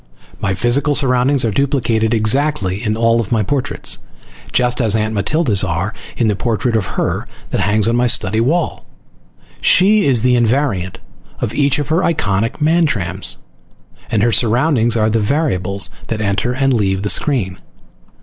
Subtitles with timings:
[0.39, 3.99] My physical surroundings are duplicated exactly in all my portraits,
[4.51, 8.41] just as Aunt Matilda's are in the portrait of her that hangs on my study
[8.41, 8.87] wall.
[9.61, 10.95] She is the invariant
[11.39, 13.37] of each of her iconic Mantrams
[14.09, 17.59] and her surroundings are the variables that enter and leave the screen.